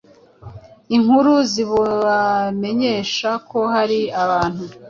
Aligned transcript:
inkuru 0.95 1.33
zibamenyesha 1.51 3.29
ko 3.49 3.59
hari 3.73 3.99
abantu 4.23 4.63